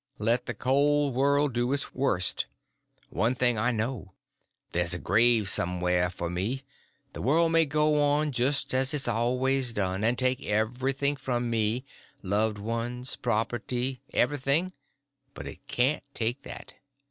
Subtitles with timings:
[0.17, 2.47] Let the cold world do its worst;
[3.11, 6.63] one thing I know—there's a grave somewhere for me.
[7.13, 12.57] The world may go on just as it's always done, and take everything from me—loved
[12.57, 14.73] ones, property, everything;
[15.35, 16.73] but it can't take that.